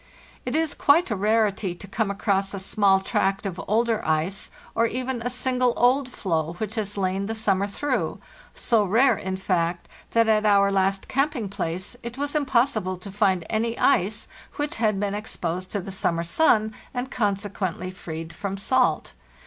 It 0.47 0.55
is 0.55 0.73
quite 0.73 1.11
a 1.11 1.15
rarity 1.15 1.75
to 1.75 1.87
come 1.87 2.09
across 2.09 2.55
a 2.55 2.59
small 2.59 3.01
tract 3.01 3.45
of 3.45 3.61
older 3.67 4.01
ice, 4.03 4.49
or 4.73 4.87
even 4.87 5.21
a 5.21 5.29
single 5.29 5.73
old 5.77 6.09
floe 6.09 6.53
which 6.53 6.73
has 6.73 6.97
lain 6.97 7.27
the 7.27 7.35
summer 7.35 7.67
through—so 7.67 8.83
rare, 8.83 9.15
in 9.15 9.37
fact, 9.37 9.87
that 10.13 10.27
at 10.27 10.43
our 10.43 10.71
last 10.71 11.07
camping 11.07 11.49
place 11.49 11.95
it 12.01 12.17
was 12.17 12.33
impossible 12.33 12.97
to 12.97 13.11
find 13.11 13.45
any 13.47 13.77
ice 13.77 14.27
which 14.55 14.77
had 14.77 14.99
been 14.99 15.13
exposed 15.13 15.69
to 15.69 15.79
the 15.81 15.91
summer 15.91 16.23
sun, 16.23 16.71
228 16.93 16.93
FARTHEST 16.93 16.95
NORTH 16.95 17.03
and 17.03 17.11
consequently 17.11 17.91
freed 17.91 18.33
from 18.33 18.57
salt. 18.57 19.13